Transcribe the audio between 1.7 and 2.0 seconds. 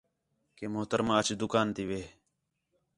تی